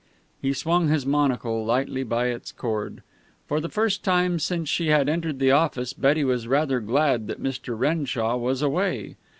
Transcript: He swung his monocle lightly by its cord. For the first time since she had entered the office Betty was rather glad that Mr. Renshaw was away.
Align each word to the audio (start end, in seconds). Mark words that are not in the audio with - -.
He 0.41 0.51
swung 0.53 0.87
his 0.87 1.05
monocle 1.05 1.63
lightly 1.63 2.01
by 2.01 2.29
its 2.29 2.51
cord. 2.51 3.03
For 3.47 3.59
the 3.59 3.69
first 3.69 4.03
time 4.03 4.39
since 4.39 4.67
she 4.67 4.87
had 4.87 5.07
entered 5.07 5.37
the 5.37 5.51
office 5.51 5.93
Betty 5.93 6.23
was 6.23 6.47
rather 6.47 6.79
glad 6.79 7.27
that 7.27 7.39
Mr. 7.39 7.77
Renshaw 7.77 8.35
was 8.37 8.63
away. 8.63 9.17